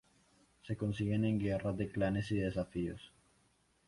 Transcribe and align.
Se 0.63 0.75
consiguen 0.75 1.25
en 1.25 1.37
guerras 1.39 1.77
de 1.77 1.91
clanes 1.91 2.31
y 2.31 2.37
desafíos. 2.37 3.11